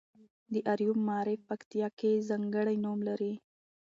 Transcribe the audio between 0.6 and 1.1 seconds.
اریوب